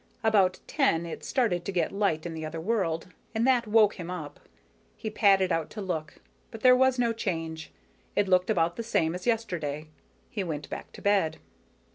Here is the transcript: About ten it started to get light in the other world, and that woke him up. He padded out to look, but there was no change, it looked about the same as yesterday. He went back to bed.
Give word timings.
About 0.23 0.59
ten 0.65 1.05
it 1.05 1.23
started 1.23 1.63
to 1.63 1.71
get 1.71 1.91
light 1.91 2.25
in 2.25 2.33
the 2.33 2.43
other 2.43 2.59
world, 2.59 3.09
and 3.35 3.45
that 3.45 3.67
woke 3.67 3.99
him 3.99 4.09
up. 4.09 4.39
He 4.97 5.11
padded 5.11 5.51
out 5.51 5.69
to 5.69 5.79
look, 5.81 6.15
but 6.49 6.61
there 6.61 6.75
was 6.75 6.97
no 6.97 7.13
change, 7.13 7.69
it 8.15 8.27
looked 8.27 8.49
about 8.49 8.77
the 8.77 8.81
same 8.81 9.13
as 9.13 9.27
yesterday. 9.27 9.89
He 10.27 10.43
went 10.43 10.67
back 10.71 10.91
to 10.93 11.03
bed. 11.03 11.37